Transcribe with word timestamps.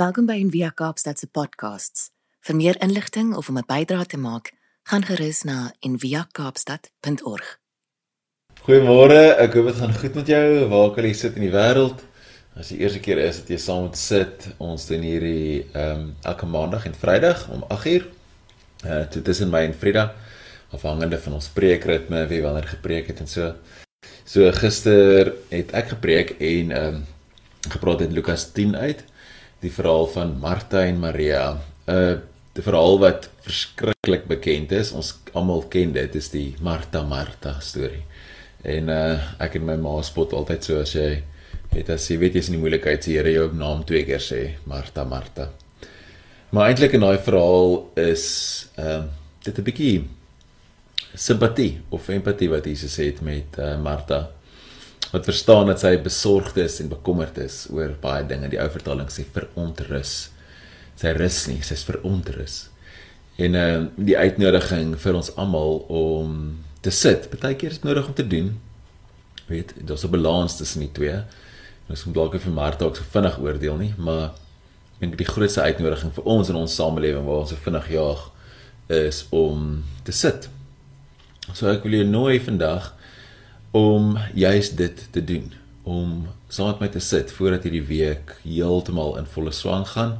Welkom 0.00 0.24
by 0.24 0.38
Envia 0.40 0.70
Kaapstad 0.72 1.18
se 1.20 1.26
podcasts. 1.28 2.06
Vir 2.40 2.56
meer 2.56 2.76
inligting 2.80 3.34
of 3.36 3.48
om 3.52 3.58
'n 3.58 3.66
bydrae 3.68 4.06
te 4.06 4.16
maak, 4.16 4.52
gaan 4.88 5.04
gerus 5.04 5.42
na 5.42 5.74
enviakaapstad.org. 5.80 7.58
Goeiemôre, 8.64 9.36
ek 9.36 9.52
hoop 9.54 9.66
dit 9.66 9.76
gaan 9.76 9.92
goed 9.94 10.14
met 10.14 10.26
jou 10.26 10.68
waar 10.68 10.96
al 10.96 11.04
jy 11.04 11.12
sit 11.12 11.36
in 11.36 11.42
die 11.42 11.52
wêreld. 11.52 12.00
As 12.56 12.68
die 12.68 12.78
eerste 12.78 13.00
keer 13.00 13.18
is 13.18 13.36
dat 13.36 13.48
jy 13.48 13.56
saam 13.56 13.82
met 13.82 13.96
sit, 13.96 14.48
ons 14.58 14.86
doen 14.86 15.02
hierdie 15.02 15.68
ehm 15.74 16.00
um, 16.00 16.16
elke 16.22 16.46
maandag 16.46 16.86
en 16.86 16.94
Vrydag 16.94 17.48
om 17.50 17.64
8uur. 17.68 18.06
Uh 18.84 19.04
tussen 19.04 19.50
my 19.50 19.64
en 19.64 19.74
Frida 19.74 20.14
afhangende 20.70 21.18
van 21.18 21.32
ons 21.32 21.48
preekritme, 21.48 22.26
wie 22.26 22.42
wanneer 22.42 22.68
gepreek 22.68 23.06
het 23.06 23.20
en 23.20 23.26
so. 23.26 23.54
So 24.24 24.50
gister 24.52 25.34
het 25.50 25.72
ek 25.72 25.88
gepreek 25.88 26.30
en 26.40 26.70
ehm 26.70 26.94
um, 26.94 27.06
gepraat 27.68 28.00
uit 28.00 28.12
Lukas 28.12 28.52
10 28.52 28.76
uit, 28.76 29.04
die 29.60 29.72
verhaal 29.72 30.06
van 30.06 30.38
Martha 30.40 30.84
en 30.86 31.00
Maria. 31.00 31.60
'n 31.86 31.94
uh, 31.94 32.18
die 32.52 32.64
verhaal 32.66 32.98
wat 32.98 33.28
verskriklik 33.46 34.26
bekend 34.28 34.72
is. 34.72 34.92
Ons 34.92 35.14
almal 35.32 35.62
ken 35.70 35.92
dit, 35.94 36.14
is 36.18 36.30
die 36.32 36.54
Martha 36.60 37.02
Martha 37.06 37.56
storie. 37.60 38.04
En 38.66 38.88
uh 38.92 39.18
ek 39.40 39.56
en 39.56 39.66
my 39.68 39.76
ma 39.80 40.00
spot 40.02 40.34
altyd 40.36 40.64
so 40.66 40.80
as 40.80 40.94
jy 40.94 41.22
weet 41.70 41.90
as 41.94 42.08
jy 42.10 42.18
weet 42.18 42.34
jy's 42.34 42.50
in 42.50 42.58
die 42.58 42.62
moeilikheid, 42.62 43.04
sê 43.04 43.16
Here 43.16 43.32
jou 43.32 43.48
naam 43.54 43.84
twee 43.86 44.04
keer 44.04 44.20
sê, 44.20 44.40
Martha 44.66 45.04
Martha. 45.04 45.50
Maar 46.50 46.70
eintlik 46.70 46.96
in 46.98 47.06
daai 47.06 47.18
verhaal 47.22 47.76
is 47.96 48.26
ehm 48.76 49.06
uh, 49.06 49.16
dit 49.44 49.58
'n 49.58 49.64
bietjie 49.64 50.04
simpatie 51.14 51.80
of 51.88 52.08
empatie 52.08 52.50
wat 52.50 52.66
Jesus 52.66 52.96
het 52.96 53.22
met 53.22 53.56
uh, 53.58 53.78
Martha 53.80 54.30
wat 55.10 55.26
verstaan 55.26 55.66
dat 55.70 55.82
sy 55.82 55.96
besorgd 56.02 56.58
is 56.62 56.78
en 56.82 56.90
bekommerd 56.90 57.38
is 57.42 57.64
oor 57.74 57.94
baie 58.02 58.24
dinge. 58.26 58.50
Die 58.52 58.60
ou 58.62 58.68
vertaling 58.70 59.10
sê 59.10 59.24
verontrus. 59.26 60.30
Sy 61.00 61.14
rus 61.16 61.40
nie, 61.50 61.60
sy's 61.66 61.84
verontrus. 61.88 62.62
En 63.40 63.56
uh 63.58 63.70
die 63.96 64.16
uitnodiging 64.18 64.94
vir 65.00 65.18
ons 65.18 65.32
almal 65.40 65.80
om 65.88 66.36
te 66.84 66.92
sit. 66.94 67.30
Partykeer 67.32 67.76
is 67.76 67.82
nodig 67.82 68.06
om 68.06 68.14
te 68.16 68.26
doen. 68.26 68.52
Weet, 69.48 69.74
daar's 69.76 70.04
'n 70.04 70.10
balans 70.10 70.56
tussen 70.56 70.80
die 70.80 70.92
twee. 70.92 71.18
Ons 71.88 72.04
moet 72.04 72.14
dalk 72.14 72.38
vir 72.38 72.52
Martha 72.52 72.84
ook 72.84 72.96
so 72.96 73.02
vinnig 73.02 73.38
oordeel 73.38 73.76
nie, 73.76 73.94
maar 73.98 74.30
ek 75.00 75.00
dink 75.00 75.18
die 75.18 75.26
grootste 75.26 75.62
uitnodiging 75.62 76.12
vir 76.12 76.24
ons 76.24 76.48
in 76.48 76.56
ons 76.56 76.74
samelewing 76.74 77.26
waar 77.26 77.42
ons 77.42 77.50
so 77.50 77.56
vinnig 77.56 77.90
jaag 77.90 78.30
is 78.88 79.26
om 79.30 79.84
te 80.04 80.12
sit 80.12 80.48
So 81.56 81.70
ek 81.70 81.84
wil 81.86 81.98
jou 81.98 82.06
nooi 82.06 82.38
vandag 82.42 82.92
om 83.70 84.18
juist 84.34 84.76
dit 84.76 85.06
te 85.10 85.24
doen, 85.24 85.52
om 85.82 86.28
saam 86.48 86.66
met 86.66 86.80
my 86.80 86.88
te 86.88 87.02
sit 87.02 87.32
voordat 87.32 87.62
hierdie 87.62 87.86
week 87.86 88.34
heeltemal 88.42 89.16
in 89.20 89.26
volle 89.30 89.52
swang 89.54 89.86
gaan, 89.94 90.18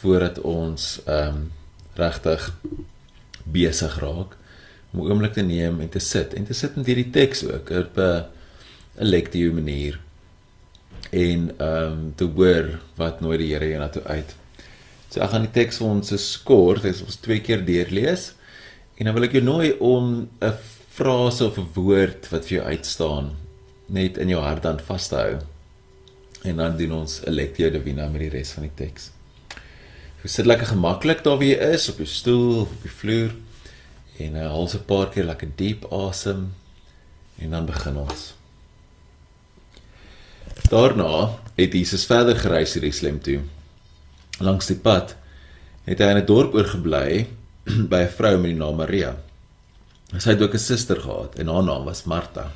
voordat 0.00 0.40
ons 0.40 0.96
ehm 1.04 1.36
um, 1.36 1.52
regtig 1.96 2.50
besig 3.48 3.94
raak 4.02 4.36
om 4.92 5.00
'n 5.00 5.10
oomblik 5.10 5.32
te 5.32 5.42
neem 5.42 5.80
en 5.80 5.88
te 5.88 5.98
sit 5.98 6.34
en 6.34 6.44
te 6.44 6.52
sit 6.52 6.76
met 6.76 6.86
hierdie 6.86 7.10
teks 7.10 7.44
ook 7.44 7.70
op 7.70 7.96
'n 7.96 8.24
'n 9.00 9.04
lektiewe 9.04 9.52
manier 9.54 9.98
en 11.10 11.50
ehm 11.56 11.92
um, 11.92 12.12
te 12.14 12.24
hoor 12.24 12.78
wat 12.94 13.20
nooi 13.20 13.38
die 13.38 13.52
Here 13.52 13.68
jou 13.68 13.78
na 13.78 13.88
toe 13.88 14.02
uit. 14.02 14.34
So 15.10 15.20
ek 15.20 15.30
gaan 15.30 15.46
die 15.46 15.50
teks 15.50 15.76
vir 15.76 15.86
ons 15.86 16.12
skort, 16.32 16.82
dis 16.82 17.02
ons 17.02 17.16
twee 17.16 17.40
keer 17.40 17.64
deurlees. 17.64 18.34
En 18.96 19.04
dan 19.04 19.14
wil 19.14 19.24
ek 19.28 19.32
jou 19.32 19.44
nooi 19.44 19.72
om 19.78 20.28
'n 20.40 20.52
frase 20.96 21.44
of 21.44 21.58
'n 21.58 21.68
woord 21.74 22.28
wat 22.32 22.46
vir 22.46 22.58
jou 22.58 22.66
uitstaan 22.66 23.26
net 23.86 24.16
in 24.16 24.28
jou 24.28 24.40
hart 24.40 24.62
dan 24.62 24.80
vas 24.80 25.08
te 25.08 25.16
hou. 25.16 25.34
En 26.42 26.56
dan 26.56 26.76
doen 26.76 26.92
ons 26.92 27.20
'n 27.20 27.30
lectio 27.30 27.70
divina 27.70 28.08
met 28.08 28.20
die 28.20 28.30
res 28.30 28.50
van 28.50 28.62
die 28.62 28.74
teks. 28.74 29.10
Jy 30.22 30.28
sit 30.28 30.46
lekker 30.46 30.66
gemaklik 30.66 31.22
daar 31.24 31.36
waar 31.36 31.46
jy 31.46 31.58
is 31.74 31.88
op 31.88 31.96
jou 31.96 32.06
stoel 32.06 32.60
of 32.60 32.70
op 32.70 32.82
die 32.82 32.90
vloer 32.90 33.34
en 34.18 34.36
uh, 34.36 34.48
haal 34.48 34.68
'n 34.68 34.84
paar 34.86 35.08
keer 35.08 35.24
lekker 35.24 35.48
diep 35.56 35.84
asem 35.92 36.54
en 37.38 37.50
dan 37.50 37.66
begin 37.66 37.96
ons. 37.96 38.34
Daarna 40.70 41.38
het 41.56 41.72
Jesus 41.72 42.06
verder 42.06 42.36
gereis 42.36 42.72
Jerusalem 42.72 43.20
toe. 43.20 43.40
Langs 44.40 44.66
die 44.66 44.80
pad 44.80 45.16
het 45.84 45.98
hy 45.98 46.08
in 46.10 46.16
'n 46.16 46.26
dorp 46.26 46.54
oorgebly 46.54 47.26
by 47.92 48.00
'n 48.00 48.16
vrou 48.16 48.36
met 48.38 48.50
die 48.50 48.58
naam 48.58 48.76
Maria. 48.76 49.25
Sy 50.14 50.30
het 50.30 50.42
ook 50.42 50.54
'n 50.54 50.58
suster 50.58 51.00
gehad 51.00 51.34
en 51.38 51.48
haar 51.48 51.64
naam 51.64 51.84
was 51.84 52.04
Martha. 52.04 52.52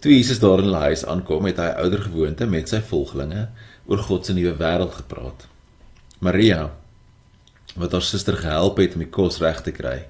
Toe 0.00 0.12
Jesus 0.12 0.38
daar 0.38 0.58
in 0.58 0.64
hulle 0.64 0.76
huis 0.88 1.04
aankom, 1.04 1.44
het 1.44 1.56
hy 1.56 1.70
ouer 1.82 2.02
gewoonte 2.02 2.46
met 2.46 2.68
sy 2.68 2.80
volgelinge 2.80 3.48
oor 3.86 3.98
God 3.98 4.26
se 4.26 4.32
nuwe 4.32 4.54
wêreld 4.56 4.94
gepraat. 4.94 5.46
Maria, 6.18 6.70
wat 7.76 7.92
haar 7.92 8.02
suster 8.02 8.36
gehelp 8.36 8.78
het 8.80 8.94
om 8.94 9.04
die 9.04 9.10
kos 9.10 9.38
reg 9.38 9.60
te 9.60 9.72
kry, 9.72 10.06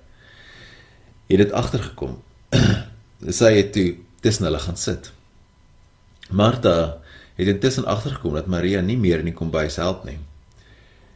het 1.27 1.39
dit 1.39 1.53
agtergekom. 1.53 2.23
sy 3.41 3.51
het 3.57 3.73
toe 3.73 3.97
tussen 4.21 4.45
hulle 4.45 4.59
gaan 4.59 4.77
sit. 4.77 5.13
Martha 6.31 7.01
het 7.35 7.49
intussen 7.49 7.87
agtergekom 7.87 8.35
dat 8.35 8.47
Maria 8.47 8.81
nie 8.81 8.99
meer 9.01 9.19
in 9.25 9.33
die 9.33 9.37
kombuis 9.37 9.81
help 9.81 10.05
nie. 10.05 10.19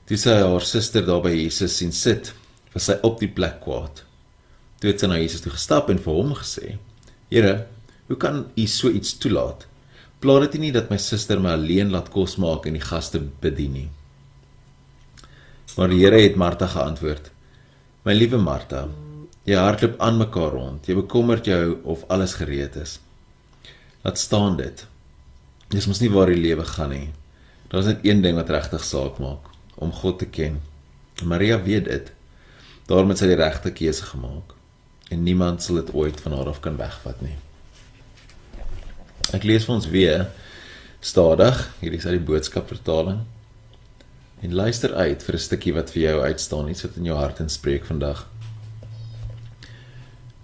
Toe 0.08 0.18
sy 0.20 0.34
haar 0.40 0.66
suster 0.66 1.06
daar 1.06 1.22
by 1.24 1.30
Jesus 1.30 1.76
sien 1.76 1.92
sit, 1.92 2.32
was 2.74 2.88
sy 2.90 2.98
op 3.06 3.20
die 3.22 3.30
plek 3.30 3.60
kwaad. 3.64 4.02
Toe 4.80 4.90
het 4.90 5.00
sy 5.00 5.08
na 5.08 5.16
Jesus 5.20 5.40
toe 5.44 5.52
gestap 5.54 5.90
en 5.92 6.00
vir 6.02 6.16
hom 6.16 6.34
gesê: 6.36 6.76
"Here, 7.30 7.66
hoe 8.08 8.16
kan 8.16 8.46
U 8.56 8.66
so 8.66 8.90
iets 8.90 9.14
toelaat? 9.18 9.66
Plaat 10.20 10.52
dit 10.52 10.60
nie 10.60 10.72
dat 10.72 10.90
my 10.90 10.98
suster 10.98 11.40
my 11.40 11.54
alleen 11.56 11.90
laat 11.90 12.10
kos 12.10 12.36
maak 12.36 12.66
en 12.66 12.74
die 12.76 12.84
gaste 12.84 13.20
bedien 13.40 13.72
nie." 13.72 13.88
Maar 15.76 15.88
die 15.88 16.00
Here 16.02 16.20
het 16.20 16.36
Martha 16.36 16.66
geantwoord: 16.66 17.30
"My 18.04 18.12
liewe 18.12 18.38
Martha, 18.38 18.88
jy 19.44 19.54
hardloop 19.56 20.00
aan 20.00 20.18
mekaar 20.18 20.50
rond. 20.52 20.86
Jy 20.86 20.94
bekommerd 20.94 21.44
jou 21.46 21.78
of 21.84 22.04
alles 22.08 22.34
gereed 22.34 22.76
is. 22.76 22.98
Laat 24.02 24.18
staan 24.18 24.56
dit. 24.56 24.86
Dis 25.68 25.86
mos 25.86 26.00
nie 26.00 26.10
waar 26.10 26.26
die 26.26 26.40
lewe 26.40 26.64
gaan 26.64 26.90
nie. 26.90 27.12
Daar's 27.68 27.86
net 27.86 28.04
een 28.04 28.22
ding 28.22 28.36
wat 28.36 28.50
regtig 28.50 28.84
saak 28.84 29.18
maak, 29.18 29.48
om 29.76 29.92
God 29.92 30.18
te 30.18 30.26
ken. 30.26 30.60
Maria 31.22 31.62
weet 31.62 31.84
dit. 31.84 32.12
Daarom 32.86 33.08
het 33.08 33.18
sy 33.18 33.26
die 33.26 33.40
regte 33.40 33.72
keuse 33.72 34.04
gemaak 34.04 34.54
en 35.14 35.22
niemand 35.22 35.62
sal 35.62 35.78
dit 35.78 35.92
ooit 35.94 36.20
van 36.20 36.34
haar 36.34 36.50
af 36.50 36.60
kan 36.64 36.76
wegvat 36.80 37.20
nie. 37.22 37.36
Ek 39.34 39.46
lees 39.46 39.66
vir 39.66 39.74
ons 39.76 39.88
weer 39.90 40.26
stadig, 41.04 41.60
hierdie 41.80 42.00
is 42.00 42.06
uit 42.08 42.18
die 42.18 42.28
boodskap 42.30 42.68
vertaling. 42.70 43.22
En 44.44 44.56
luister 44.58 44.94
uit 44.94 45.22
vir 45.22 45.34
'n 45.34 45.46
stukkie 45.46 45.74
wat 45.74 45.90
vir 45.94 46.02
jou 46.02 46.16
uitstaan, 46.22 46.68
iets 46.68 46.82
wat 46.82 46.96
in 46.96 47.06
jou 47.10 47.16
hart 47.16 47.40
inspreek 47.40 47.84
vandag. 47.84 48.26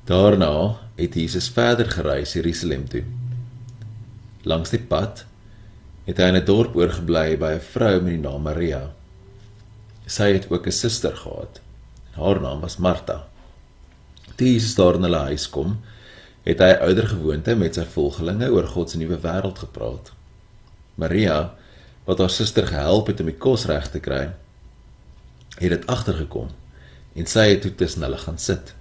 Daarna 0.06 0.78
het 0.96 1.14
Jesus 1.14 1.48
verder 1.48 1.90
gereis 1.90 2.32
Jerusalem 2.32 2.88
toe. 2.88 3.04
Langs 4.42 4.70
die 4.70 4.82
pad 4.82 5.24
het 6.06 6.18
hy 6.18 6.28
in 6.32 6.36
'n 6.36 6.44
dorp 6.44 6.76
oorgebly 6.76 7.36
by 7.36 7.52
'n 7.54 7.60
vrou 7.60 8.00
met 8.00 8.12
die 8.12 8.22
naam 8.28 8.42
Maria. 8.42 8.92
Sy 10.06 10.32
het 10.32 10.50
ook 10.50 10.66
'n 10.66 10.72
suster 10.72 11.16
gehad. 11.16 11.60
Haar 12.12 12.40
naam 12.40 12.60
was 12.60 12.76
Martha. 12.76 13.30
Jesus 14.46 14.74
daar 14.78 14.96
in 14.96 15.06
hulle 15.08 15.24
huis 15.30 15.48
kom, 15.50 15.78
het 16.46 16.62
hy 16.64 16.70
ouer 16.86 17.08
gewoonte 17.10 17.54
met 17.58 17.76
sy 17.76 17.84
volgelinge 17.84 18.48
oor 18.52 18.68
God 18.70 18.92
se 18.92 19.00
nuwe 19.00 19.18
wêreld 19.20 19.60
gepraat. 19.60 20.12
Maria, 21.00 21.52
wat 22.06 22.20
haar 22.22 22.32
suster 22.32 22.66
gehelp 22.66 23.10
het 23.10 23.20
om 23.20 23.28
die 23.28 23.38
kos 23.38 23.66
reg 23.68 23.90
te 23.92 24.00
kry, 24.02 24.30
het 25.60 25.72
dit 25.74 25.86
agtergekom 25.90 26.50
en 27.18 27.26
sy 27.26 27.50
het 27.50 27.64
toe 27.64 27.72
tussen 27.74 28.04
hulle 28.06 28.20
gaan 28.20 28.38
sit. 28.38 28.72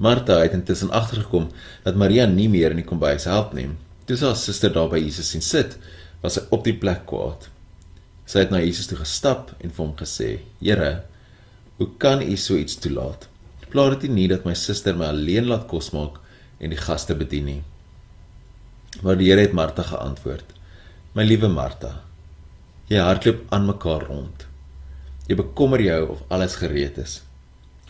Martha 0.00 0.40
het 0.40 0.56
intussen 0.56 0.90
agtergekom 0.96 1.50
dat 1.84 1.98
Maria 1.98 2.26
nie 2.26 2.48
meer 2.48 2.74
in 2.74 2.80
die 2.80 2.88
kombuis 2.88 3.26
help 3.28 3.52
nie. 3.56 3.68
Toe 4.08 4.16
sy 4.16 4.30
haar 4.30 4.38
suster 4.38 4.72
daar 4.74 4.90
by 4.92 5.00
Jesus 5.02 5.30
sien 5.32 5.44
sit, 5.44 5.76
was 6.22 6.38
sy 6.38 6.44
op 6.54 6.64
die 6.66 6.76
plek 6.76 7.04
kwaad. 7.10 7.48
Sy 8.28 8.44
het 8.44 8.52
na 8.54 8.62
Jesus 8.62 8.88
toe 8.90 8.98
gestap 9.00 9.52
en 9.58 9.70
vir 9.70 9.84
hom 9.84 9.94
gesê: 9.98 10.30
"Here, 10.60 11.02
hoe 11.78 11.88
kan 11.98 12.22
U 12.22 12.36
so 12.36 12.56
iets 12.56 12.76
toelaat? 12.76 13.28
Plaat 13.70 14.00
dit 14.00 14.10
nie 14.10 14.28
dat 14.28 14.44
my 14.44 14.54
suster 14.58 14.96
my 14.96 15.10
alleen 15.12 15.46
laat 15.50 15.68
kos 15.70 15.92
maak 15.94 16.18
en 16.58 16.72
die 16.74 16.80
gaste 16.80 17.14
bedien 17.14 17.46
nie." 17.46 17.62
Maar 19.02 19.16
die 19.16 19.30
Here 19.30 19.40
het 19.46 19.52
Martha 19.52 19.82
geantwoord: 19.82 20.44
"My 21.14 21.22
liewe 21.22 21.48
Martha, 21.48 22.02
jy 22.88 22.98
hardloop 22.98 23.44
aan 23.50 23.66
mekaar 23.66 24.06
rond. 24.06 24.46
Jy 25.28 25.36
bekommer 25.36 25.80
jou 25.80 26.08
of 26.08 26.22
alles 26.28 26.56
gereed 26.56 26.98
is. 26.98 27.22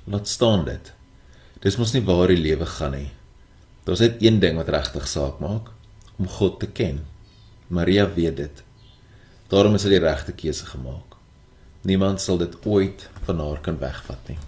Laat 0.05 0.29
staan 0.29 0.65
dit. 0.65 0.93
Dis 1.61 1.77
mos 1.77 1.93
nie 1.93 2.05
waar 2.05 2.29
die 2.29 2.37
lewe 2.37 2.67
gaan 2.67 2.93
nie. 2.93 3.11
Daar's 3.85 4.01
net 4.01 4.21
een 4.21 4.41
ding 4.41 4.57
wat 4.57 4.69
regtig 4.69 5.09
saak 5.09 5.41
maak: 5.41 5.71
om 6.19 6.29
God 6.29 6.61
te 6.61 6.67
ken." 6.67 7.07
Maria 7.71 8.09
weet 8.15 8.37
dit. 8.37 8.63
Daarom 9.49 9.75
is 9.75 9.85
sy 9.87 9.93
die 9.93 10.03
regte 10.03 10.33
keuse 10.35 10.67
gemaak. 10.67 11.15
Niemand 11.87 12.21
sal 12.21 12.39
dit 12.39 12.57
ooit 12.67 13.09
van 13.25 13.39
haar 13.39 13.61
kan 13.63 13.79
wegvat 13.79 14.29
nie. 14.29 14.39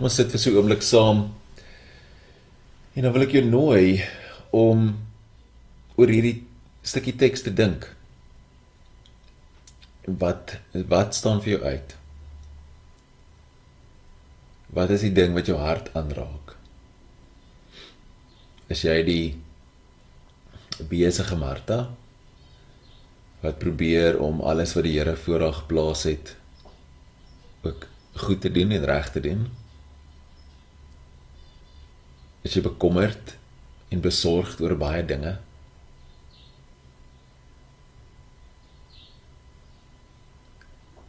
Ons 0.00 0.16
sit 0.18 0.30
vir 0.30 0.40
so 0.40 0.50
'n 0.50 0.56
oomblik 0.56 0.82
saam. 0.82 1.34
En 2.94 3.02
dan 3.02 3.12
wil 3.12 3.22
ek 3.22 3.32
jou 3.32 3.44
nooi 3.44 4.02
om 4.50 4.98
oor 5.96 6.08
hierdie 6.08 6.42
stukkie 6.82 7.16
teks 7.16 7.42
te 7.42 7.50
dink. 7.54 7.94
wat 10.06 10.58
wat 10.72 11.14
staan 11.14 11.40
vir 11.40 11.50
jou 11.56 11.62
uit? 11.64 11.96
Wat 14.74 14.90
is 14.90 15.00
die 15.06 15.12
ding 15.12 15.34
wat 15.34 15.46
jou 15.46 15.56
hart 15.58 15.90
aanraak? 15.94 16.56
Is 18.68 18.82
jy 18.84 19.02
die 19.06 19.26
besige 20.90 21.36
Martha 21.36 21.94
wat 23.40 23.58
probeer 23.58 24.18
om 24.20 24.40
alles 24.40 24.74
wat 24.74 24.84
die 24.84 24.96
Here 24.98 25.16
voor 25.16 25.40
haar 25.40 25.58
geplaas 25.62 26.02
het 26.08 26.36
ook 27.62 27.86
goed 28.14 28.40
te 28.40 28.50
doen 28.52 28.70
en 28.70 28.84
reg 28.84 29.12
te 29.12 29.20
doen? 29.20 29.63
Is 32.44 32.52
jy 32.52 32.62
bekommerd 32.66 33.34
en 33.88 34.04
besorgd 34.04 34.60
oor 34.60 34.76
baie 34.76 35.00
dinge? 35.08 35.38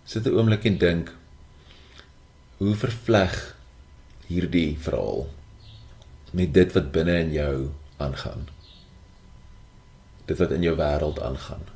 Sit 0.07 0.27
'n 0.27 0.37
oomblik 0.37 0.63
en 0.69 0.77
dink 0.79 1.11
hoe 2.57 2.75
vervleg 2.75 3.35
hierdie 4.29 4.77
verhaal 4.79 5.27
met 6.31 6.53
dit 6.53 6.71
wat 6.75 6.91
binne 6.91 7.19
in 7.19 7.31
jou 7.31 7.55
aangaan. 7.97 8.47
Dit 10.25 10.37
wat 10.37 10.51
in 10.51 10.63
jou 10.63 10.75
wêreld 10.79 11.19
aangaan. 11.19 11.74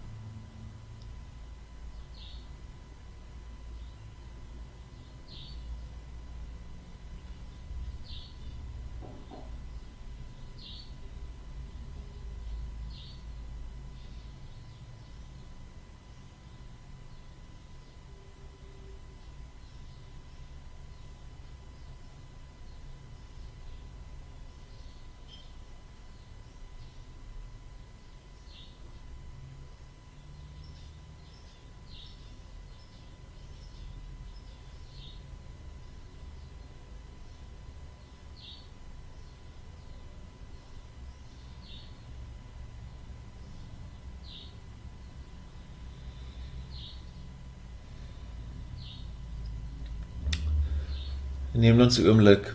Neem 51.59 51.81
ons 51.83 51.97
'n 51.99 52.07
oomblik 52.07 52.45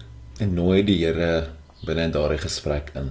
en 0.41 0.55
nooi 0.56 0.81
die 0.83 1.05
Here 1.05 1.53
binne 1.85 2.05
in 2.09 2.15
daardie 2.15 2.41
gesprek 2.41 2.87
in. 2.97 3.11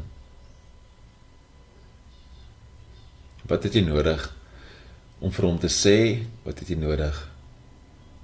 Wat 3.46 3.64
het 3.64 3.76
jy 3.78 3.84
nodig 3.86 4.24
om 5.20 5.32
vir 5.32 5.46
hom 5.46 5.60
te 5.60 5.70
sê? 5.70 6.26
Wat 6.46 6.60
het 6.60 6.70
jy 6.70 6.78
nodig 6.82 7.20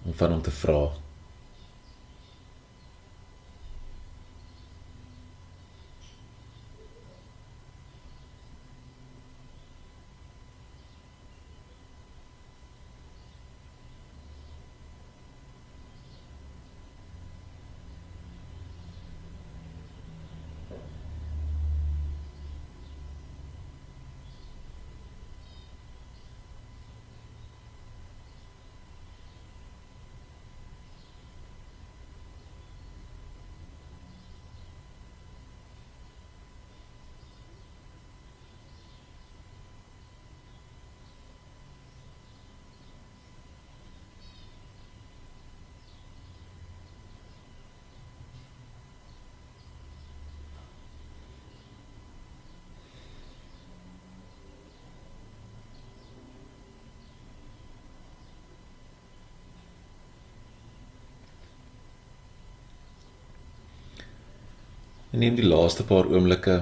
om 0.06 0.14
van 0.14 0.32
hom 0.32 0.42
te 0.42 0.52
vra? 0.52 0.82
En 65.10 65.24
neem 65.24 65.38
die 65.40 65.48
laaste 65.48 65.84
paar 65.90 66.06
oomblikke 66.06 66.60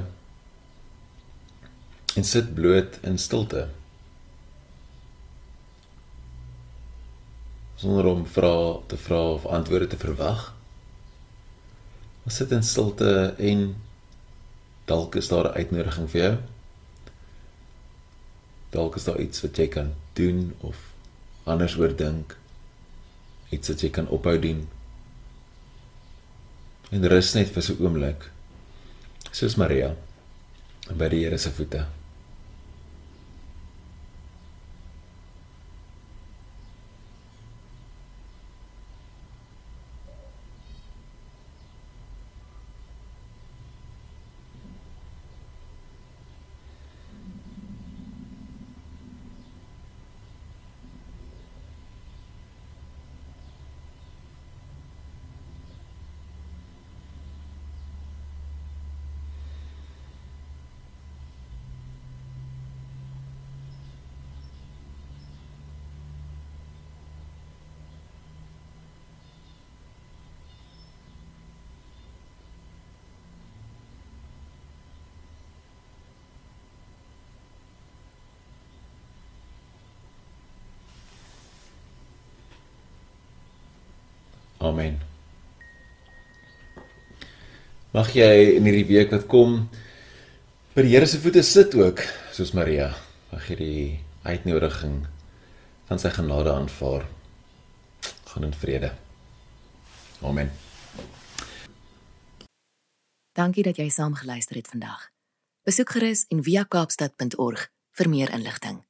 en 2.18 2.24
sit 2.26 2.54
bloot 2.56 2.96
in 3.06 3.18
stilte. 3.20 3.68
Sonder 7.78 8.08
om 8.10 8.24
vra 8.26 8.54
te 8.88 8.98
vra 8.98 9.20
of 9.34 9.46
antwoorde 9.46 9.90
te 9.92 10.00
verwag. 10.02 10.46
Ons 12.24 12.40
sit 12.40 12.54
in 12.56 12.64
stilte 12.64 13.12
en 13.50 13.68
dalk 14.88 15.20
is 15.20 15.28
daar 15.28 15.52
'n 15.52 15.58
uitnodiging 15.60 16.10
vir 16.10 16.22
jou. 16.22 16.38
Dalk 18.70 18.96
is 18.96 19.04
daar 19.04 19.20
iets 19.20 19.42
wat 19.42 19.58
jy 19.58 19.68
kan 19.68 19.94
doen 20.14 20.56
of 20.60 20.76
anders 21.44 21.78
oor 21.78 21.96
dink. 21.96 22.38
Iets 23.50 23.68
wat 23.68 23.82
jy 23.82 23.90
kan 23.90 24.08
ophou 24.08 24.40
doen. 24.40 24.68
En 26.92 27.08
rus 27.08 27.34
net 27.34 27.50
vir 27.50 27.62
so 27.64 27.74
'n 27.74 27.84
oomblik 27.84 28.37
soos 29.32 29.58
Maria 29.58 29.94
by 30.90 31.10
die 31.10 31.26
Here 31.26 31.38
se 31.38 31.52
voete. 31.52 31.97
Amen. 84.58 84.98
Mag 87.94 88.10
jy 88.14 88.58
in 88.58 88.66
hierdie 88.68 88.88
week 88.90 89.14
wat 89.14 89.28
kom 89.32 89.68
by 90.76 90.84
die 90.86 90.94
Here 90.94 91.08
se 91.10 91.20
voete 91.22 91.44
sit 91.46 91.76
ook 91.78 92.02
soos 92.36 92.54
Maria. 92.58 92.92
Mag 93.32 93.46
jy 93.50 93.58
die 93.60 93.86
uitnodiging 94.28 95.04
van 95.88 96.02
sy 96.02 96.12
genade 96.14 96.52
aanvaar. 96.54 97.06
Gaan 98.34 98.50
in 98.50 98.54
vrede. 98.54 98.92
Amen. 100.22 100.52
Dankie 103.38 103.64
dat 103.64 103.78
jy 103.78 103.90
saam 103.94 104.18
geluister 104.18 104.58
het 104.58 104.68
vandag. 104.74 105.10
Besoek 105.68 105.94
gerus 105.94 106.26
en 106.34 106.42
via 106.44 106.66
kaapstad.org 106.66 107.70
vir 107.98 108.10
meer 108.10 108.34
inligting. 108.34 108.87